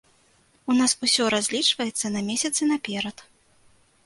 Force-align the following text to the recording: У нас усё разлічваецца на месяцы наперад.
У 0.71 0.77
нас 0.79 0.95
усё 1.07 1.27
разлічваецца 1.35 2.11
на 2.17 2.25
месяцы 2.31 2.63
наперад. 2.73 3.17